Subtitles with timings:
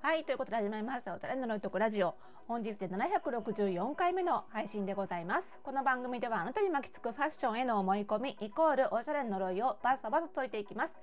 [0.00, 2.14] はいということで始まりましたおたれののいとこラジオ。
[2.46, 5.58] 本日で764回目の配信でございます。
[5.62, 10.98] この番組ではあなたに巻きつくファッションへの思い込みイコールおしゃれの呪いをバサバサ解いていきます。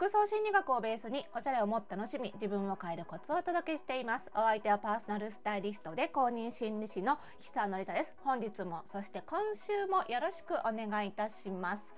[0.00, 4.30] 服装心理学をベースにおしゃれをもっと楽しみ自分を変えるコツをお届けしています。
[4.34, 11.92] お相手はパーソナルスタイリストで公認心理師の久野里沙です本日もそして今週もよろしくお願いいたします。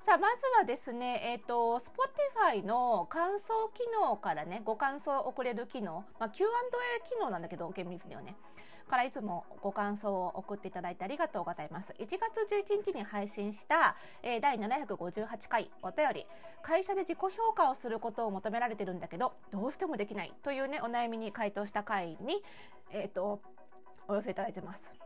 [0.00, 6.48] さあまずはですね、えっ、ー、と Spotify の感想機能からねご感想を送れる機能、まあ、Q&A
[7.08, 8.34] 機能なんだけど厳密にはね。
[8.88, 11.94] からいつもご感想を送っていただいてありがとうございます。
[11.98, 12.18] 1月
[12.54, 16.26] 11日に配信した、えー、第758回お便り、
[16.62, 22.42] 会社で自己評価をすることを求められてるんだけど、どうしてもできないというね、お悩みに回答した回に、
[22.90, 23.40] えっ、ー、と、
[24.08, 25.03] お寄せいただいてます。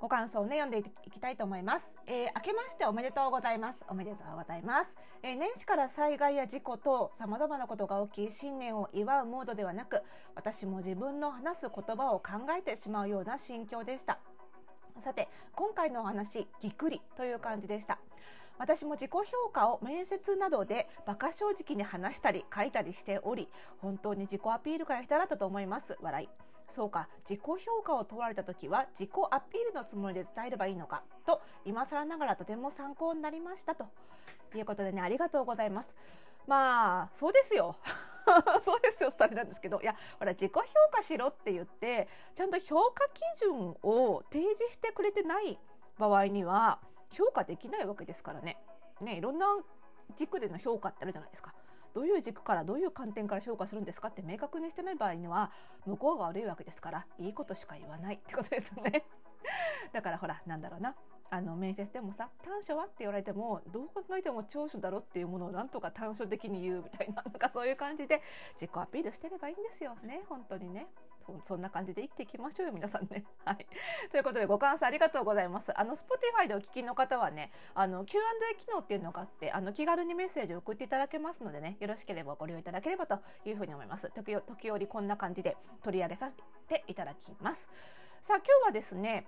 [0.00, 1.94] ご感想をね、読んでいきたいと思います。
[2.06, 3.84] えー、明けましておめでとうございます。
[3.86, 4.94] おめでとうございます。
[5.22, 10.02] えー、年始から災害や事故と様々なことが起き、新年を祝うモードではなく、
[10.34, 14.18] 私も自分の話す言葉を考えてしまうような心境でした。
[14.98, 17.98] さて、今回のお話、ぎっくりという感じでした。
[18.58, 23.50] 私も自己評価を面接などで馬鹿正直に話したり書いたりしており、
[23.82, 25.98] 本当に自己アピールが下手だったと思います。
[26.00, 26.49] 笑い。
[26.70, 33.86] そうか、自己評価を問われた時は自己アピールのつもりで伝えればいいのかと、今更ながらとても参考になりましたと
[34.54, 35.96] いうことでね、ありがとうございます。
[36.46, 37.76] まあ、そうですよ。
[38.60, 45.58] そうですよ、それなんですけど、いや、ほら、自己評価しろって言って、ちゃんと評価基準を提示してくれてない
[45.98, 48.56] 場合には、評価できないわけですからね。
[49.00, 49.46] ね、いろんな
[50.16, 51.54] 軸での評価ってあるじゃないですか。
[51.94, 55.50] どういう軸からどういう観点から評価するんですかって明確にしてない場合には
[55.86, 59.04] 向こうが悪いわけですからいいことしか言わない ってことですよね。
[59.92, 60.94] だからほらなんだろうな。
[61.32, 68.20] あの面接でもさ短所はって言われてもどう考えても長所だろっていうものをなんとか短所的に言うみたいななんかそういう感じで
[68.54, 70.24] 自己アピールしてればいいんですよね。
[70.28, 70.88] 本当にね。
[71.26, 73.24] そそんな感じで生きていきましょうよ皆さんね。
[73.44, 73.66] はい、
[74.10, 75.78] ということでご感想ありがとうございます。
[75.78, 84.10] あの Spotify でお聞きの方はねあの Q&A 機能っていうのがあってあの気軽にメッセージを送っていただけますのでねよろしければご利用いただければというふうに思います。
[84.10, 87.68] 時時折こんな感じで取り上げさせていただきます。
[88.22, 89.26] さあ今日はですね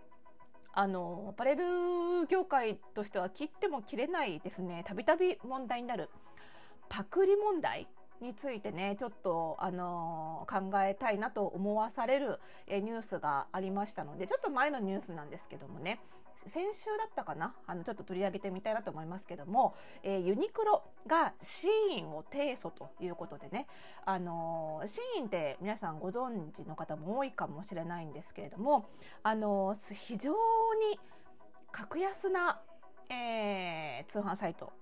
[0.74, 6.08] あのアパレル業界としては切っても切れないですねたびたび問題になる
[6.88, 7.88] パクリ問題
[8.22, 16.00] についてねちょっとあの考えたいなと思わされるえニュースがありましたのでちょっと前のニュースなんですけどもね
[16.46, 23.66] 先週だったかなあのちょっと取り上げてみたいなと思いますけども、えー、ユニクロがシーンを提訴ということでね
[24.04, 28.88] あのシーンって皆さんご存知の方も多いかもしれないんですけれども
[29.22, 30.98] あの非常に
[31.70, 32.60] 格安な、
[33.08, 34.72] えー、通販サイト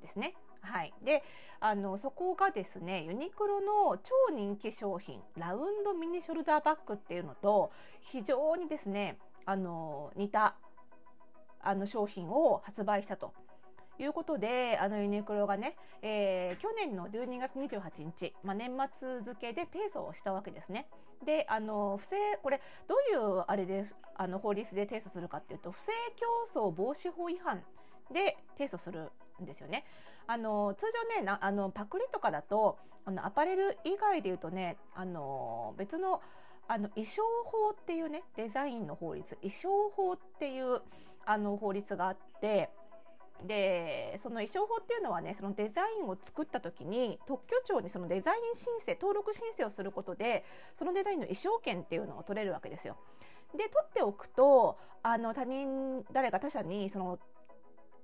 [0.00, 0.34] ですね。
[0.68, 1.22] はい、で
[1.60, 10.56] あのそこがですねユニクロの超人気商品ラウンドミニショルダーバッグっていうのと非常にですねあの似た
[11.60, 13.32] あの商品を発売したと。
[14.00, 20.86] いうことで、あのユニクロがね、えー、去年の12月28日、まあ、年末付けで提訴をしたわけですね。
[21.24, 27.62] で、あの、不正、これ、どういうあれで、あの、法律で提訴するかっていうと、不正競争防止法違反
[28.12, 29.10] で提訴する
[29.42, 29.84] んですよね。
[30.28, 36.20] あの通常ねあのパクリとかだとあのアパレル以外で言うとねあの別の
[36.68, 40.82] あの衣装法っていうねデザインの法律衣装法っていう
[41.24, 42.68] あの法律があって
[43.46, 50.44] でその衣装法っていうのはねそのデザインを作った時に特許庁にそのデザイン申請登録申請をすることで
[50.74, 52.98] そのデザインの衣装権っていうのを取れるわけですよ。
[53.56, 57.18] で取っておくとあの他人誰か他者にその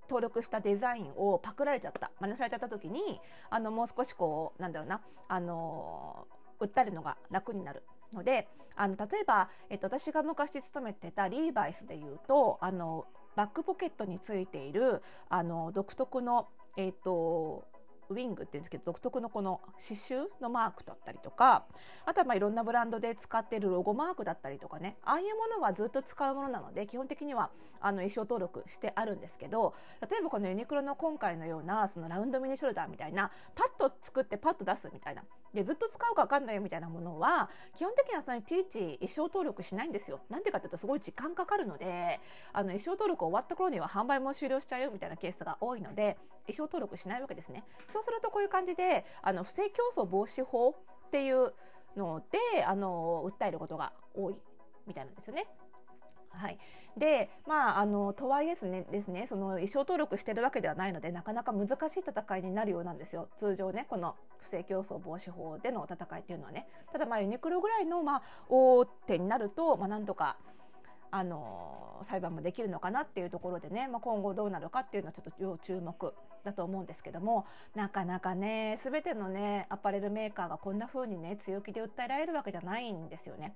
[0.09, 2.11] 登録したデザインをパクられちゃった。
[2.21, 3.21] 真似されちゃった時に
[3.51, 5.01] あのもう少しこうなんだろうな。
[5.29, 6.27] あの
[6.61, 7.83] 訴えるのが楽になる
[8.13, 13.07] のであの例えば、えっと、私が昔勤めてたリーバイスでいうとあの
[13.37, 17.65] バックポケットについているあの独特の、えっと、
[18.11, 21.65] ウィングっていうんですけど独特のこの刺繍のマークだったりとか
[22.05, 29.75] あとはまあいろんなブランドで使っているロゴマークだったりとかねああいうものはずっと使うものなので基本的にはあの衣装登録してあるんですけど
[30.09, 35.23] 例えばこのユニクロの今回のようなそのラウンドミニショルダーみたいなパッと作ってパッと出すみたいな
[35.55, 40.21] でずっと使うか分かんないよみたいなものは基本的にはそのいちいち衣装登録しないんですよ。
[40.29, 42.21] なんでかっていうとすごい時間かかるので
[42.53, 47.65] あの衣装登録終わった頃には販売も終了しちゃうよみたいなケースが多いので衣装登録しないわけですね。
[47.89, 51.55] そうするとこういう感じであの不正競争防止法っていう
[51.97, 52.23] の
[52.55, 54.35] であの訴えることが多い
[54.87, 55.47] みたいなんですよね。
[56.37, 56.59] はい、
[56.97, 63.29] でまああのとはいえですねですねその衣装登録してるわけではないのでなかなか難しい戦いになるようなんですよ。
[63.37, 66.67] 通常ねこの不正競争防止法での戦いっていうのはね。
[66.93, 70.37] ただまあユニクロぐらいのまあ大手になるとまあなんとか
[71.17, 77.47] あの裁判もできるのかなっていうところでね、まあ、今後どうなるかっていうのはちょっと要注目だと思うんですけども
[77.77, 83.55] なかなかね全てのねアパレルメーカーがこんな風にね強気で訴えられるわけじゃないんですよね。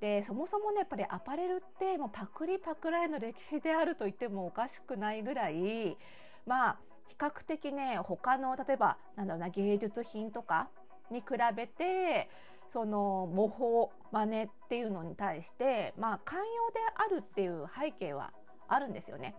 [0.00, 5.96] でそもそもねやっぱりアパレルってもうパクリパクられの歴史であると言ってもおかしくないぐらい
[6.46, 6.76] まあ
[7.08, 10.68] 比較的ね他の例えばなんだろうな芸術品とか
[11.10, 12.28] に比べて
[12.68, 18.32] その模倣真似っていうのに対してまあ寛容であるっていう背景は
[18.68, 19.34] あるんですよね。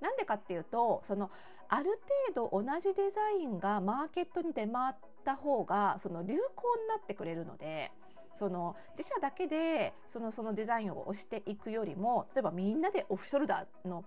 [0.00, 1.30] なんでかっていうとその
[1.68, 2.00] ある
[2.34, 7.92] 程度同じデザインがマーケットに出回った方がその流行になってくれるので
[8.34, 14.04] その自社だけでそのそのデザインを押していくよりも例えばみんなでオフショルダーの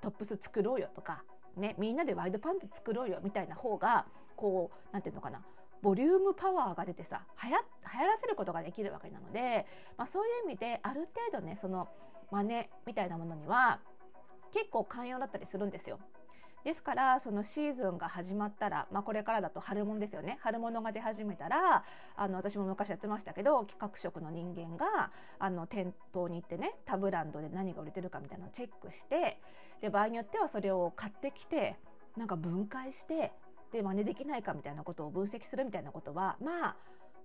[0.00, 1.24] トップス作ろうよとか、
[1.56, 4.06] ね、みんなでワイドパンツ作ろうよみたいな方が
[4.36, 5.42] こう何て言うのかな
[5.82, 7.56] ボリュームパワーが出てさ流行
[7.92, 9.66] 流行らせることができるわけなので、
[9.96, 11.88] まあ、そういう意味である程度ねその
[12.30, 13.80] 真似みたいなものには
[14.52, 15.98] 結構寛容だったりするんですよ。
[16.64, 21.84] ですからそのシーズンが始まったら、まあ、これからだと春物ですよね春物が出始めたら
[22.16, 29.40] あの私も昔やってましたけど企画職の人間があの店頭に行ってね他ブランドで何が売れてるかみたいなのをチェックして
[29.80, 31.76] で場合によってはそれを買ってきて
[32.16, 33.32] なんか分解して
[33.72, 36.76] で真似できないかみたいなことを分析するみたいなことはまあ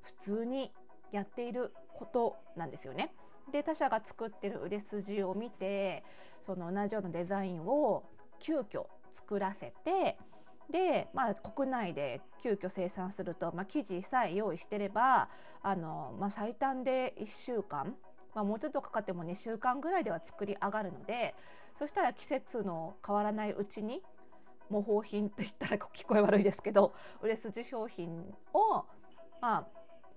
[0.01, 0.71] 普通に
[1.11, 3.13] やっていることなんですよね。
[3.51, 6.03] で他社が作ってる売れ筋を見て
[6.41, 8.03] その同じようなデザインを
[8.39, 10.17] 急遽作らせて
[10.69, 15.29] で、まあ、国内で急遽生産すると、まあ、生地さえ用意してれば
[15.61, 17.95] あの、まあ、最短で1週間、
[18.35, 21.35] まあ、もうちょっとかかっても2週間ぐらいでは作り上がるので
[21.73, 24.01] そしたら季節の変わらないうちに
[24.69, 28.09] 模倣品と言ったら聞こえ悪いですけど売れ筋商品
[28.53, 28.83] を、
[29.41, 29.67] まあ、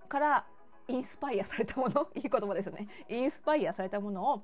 [0.09, 0.45] から
[0.89, 2.89] インスパイアされたものいい言葉ですね。
[3.09, 4.43] インスパイアされたものを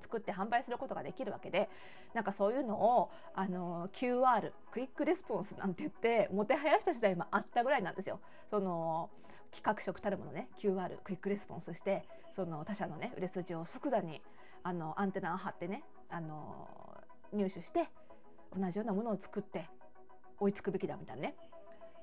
[0.00, 1.68] 作って販売することができるわけで
[2.14, 8.20] なんかそういうのをあの QR quick response なんて言ってもてはやした時代もあったぐらいなんですよ。
[8.48, 9.10] その
[9.52, 14.22] 企画職たるものね QR quick response してその他社のね売れ筋を即座に
[14.62, 16.68] あのアンテナを張ってねあの
[17.32, 17.88] 入手して
[18.56, 19.68] 同じようなものを作って
[20.38, 21.34] 追いつくべきだみたいなね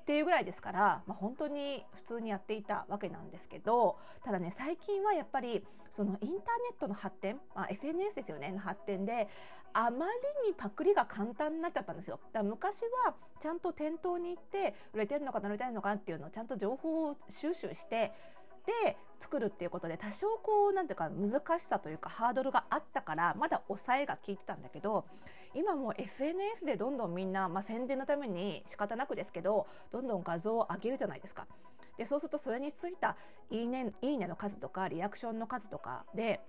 [0.08, 6.40] っていうぐらいですから、まあ、本当に普通にやっていたわけなんですけどただね最近はやっぱりそのインターネ
[6.72, 9.28] ットの発展、まあ、SNS ですよねの発展で
[9.74, 12.18] あまりにパクリが簡単になっちゃったんですよ。
[12.32, 18.10] だから昔はちゃんと店頭に行って売れてるのか売れてるのかっていうのをちゃんと情報を収集して
[18.82, 25.04] で作るっていうことで多少こうなんていうか難しさというかハードルがあったからまだ抑えが効いてたんだけど
[25.54, 31.46] 今も SNS でどんどんみんな、まあ、宣伝のために仕方なくですけどどんどん画像を上げるじゃないですか。
[31.96, 33.16] でそうするとそれについた
[33.50, 36.40] いいねいいねの数とかリアクションの数とかで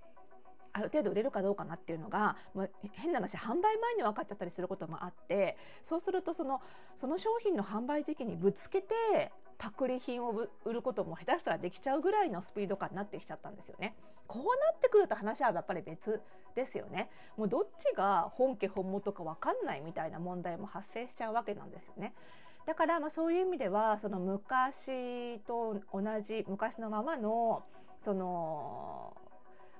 [0.72, 6.60] ある程度売れるかどうかなっていうのがもう変な話販売前に分かっちゃったりすることもあってそうするとその
[6.94, 13.94] その商品の販売時期にぶつけてパクリ品を売ることも下手したらできちゃうぐらいのスピード感になってきちゃったんですよね。
[14.26, 16.22] こうなってくると話はやっぱり別
[16.54, 17.10] ですよね。
[17.36, 22.14] もうどっちが本家本元か分かんないみたいな問題も発生しちゃうわけなんですよね。
[22.64, 27.62] だからまあそういう意味ではその昔と同じ昔のままの
[28.02, 29.14] その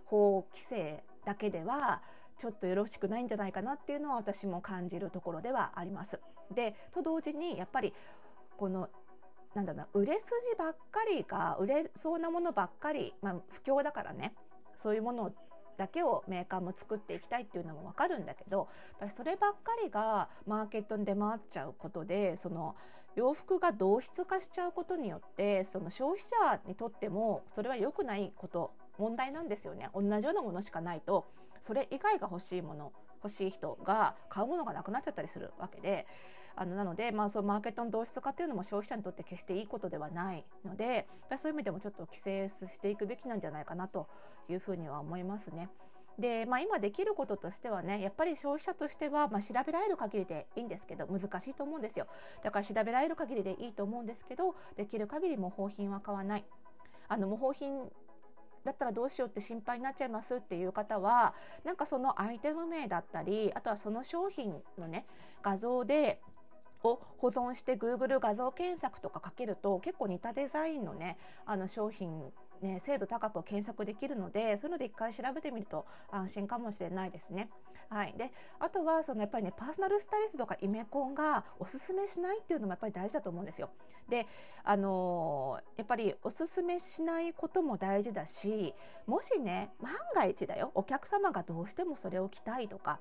[0.04, 2.02] 法規制だけでは
[2.36, 6.20] ちょっとよろしくないんじゃないかなっていうのは私も感じるところではあります。
[6.50, 7.94] でと同時にやっぱり
[8.58, 8.90] この
[9.54, 14.34] なんだろうな売れ筋ばっかりが売れそうなものばっかり、まあ、不況だからね。
[14.76, 15.32] そういうもの
[15.76, 18.66] だけをメーカーも作っていきたいっていうのも分かるんだけどやっ
[19.00, 22.76] ぱりそればっかりがマーケットに出回っちゃうことでその
[23.16, 29.88] 洋服が同質化しちゃうことによってその消費者にとってもそれは良くないこと問題なんですよね。
[29.94, 31.26] 同じようなものしかないと
[31.60, 32.92] それ以外が欲しいもの
[33.22, 36.06] 欲しい人が買うものがなくなっちゃったりするわけで
[36.56, 44.08] あのなので、まあ、そのマーケットの同質化っていうのも消費者にとって決していいことではないのでそういう意味でもちょっと規制していくべきなんじゃないかなと
[44.48, 45.68] いうふうには思いますね。
[46.18, 52.06] で、まあ、今できることとしてはねやっぱり消費者としては、まあ、調べられる限りでいいんですけど難しいと思うんですよ
[52.42, 56.44] だから調べられる限りでいいと思うんですけどできる限り模倣品は買わない
[57.08, 57.90] あの模倣品
[58.64, 65.06] だったらどうしようって心配になっちゃいますっていう方はなんかそのアイテム名だったりあとはその商品のね
[65.42, 66.20] 画像で
[66.82, 72.32] を保存して Google 画像検索とかかけると結構似たデザインのねあの商品
[72.62, 77.48] ね、精度高く検索できるのでそういうので一回調べてみると安心かもしれないですね。
[77.88, 83.70] はい、であとはそのやっぱりねパーソナルスタイリストとかイメコンがおすすめしないっていうのもやっぱり大事だと思うんですよ。
[84.08, 84.26] で
[84.62, 88.74] あのー、やっぱりおすすめしないことも大事だし
[89.06, 93.00] もしね万が一だよお客様がどうしてもそれを着たいとか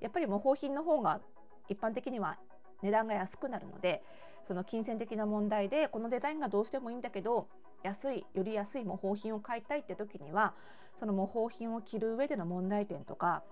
[0.00, 1.20] やっぱり模倣品の方が
[1.68, 2.38] 一般的には
[2.82, 4.02] 値段が安くなるので
[4.44, 7.46] その金銭的な問題でこのデザインがどうしてもいいんだけど
[7.82, 10.54] 安いより安い模倣品を買いたいって時には
[10.96, 13.42] その模倣品を着る上での問題点とか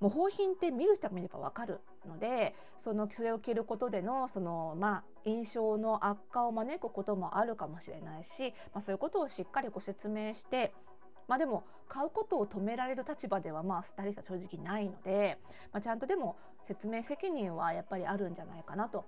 [0.00, 10.72] 模倣品って見る人が見れば分かるのでそのそれを着ることでのその、まあ、印象の悪化を招くこともあるかもしれないし、まあ、そういうことをしっかりご説明して
[11.28, 15.38] まあでも買うことを止められる立場ではまあスタイリストは正直ないので、
[15.72, 19.04] まあ、ちゃんとでも説明責任はやっぱりあるんじゃないかなと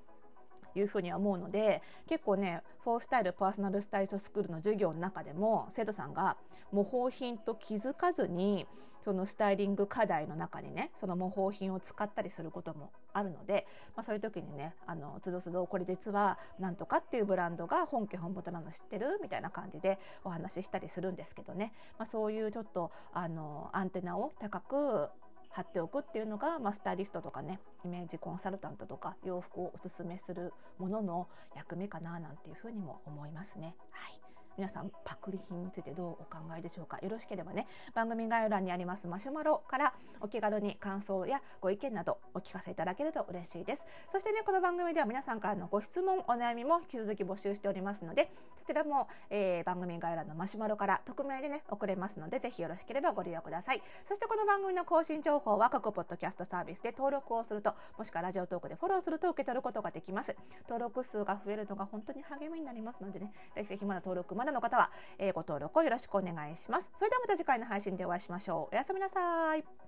[0.75, 6.37] いうふうには思うので結構ねフォースタイルパーソナルスタイリストスクールの授業の中でも生徒さんが
[6.73, 8.67] 模倣品と気づかずに
[9.01, 25.09] そのスタイリング課題の中にねその模倣品を使ったりすることもあるので、まあ、そういう時にねあのつどつどこれ実はなんとかっていうブランドが本家本元なの知ってるみたいな感じでお話ししたりするんですけどね、まあ、そういうちょっとあのアンテナを高く
[25.55, 33.77] 貼っておくっていうのが、まあ、スタイリストとかねイメージコンサルタントとか洋服をおすすめするものの役目かななんていうふうにも思いますね。
[33.93, 34.24] はい
[34.57, 36.99] 皆さんパクリ品についてどうお考えでしょうか？
[37.03, 43.87] よろしければね番組概要欄にありますマシュマロからお気軽に感想やご意見などお聞かせいただけると嬉しいです。
[44.09, 53.83] そしてねこの番組では皆さんからのご質問お悩みも引き続き募集しておりますのでそちらも、えー、番組概要欄のマシュマロから匿名でね送れますのでぜひよろしければご利用ください。
[54.05, 60.37] そしてこの番組の更新情報は各ポッドキャストサービスで登録をするともしくはラジオトークでフォローすると受け取ることができます。
[60.69, 66.91] 登録数が増えるのが本当に励みになりますのでねぜひぜひまだ登録まだの方は、えー、ご登録をよろしくお願いします。
[66.95, 68.75] それではまた次回の配信でお会いしましょう。
[68.75, 69.65] おやすみなさい。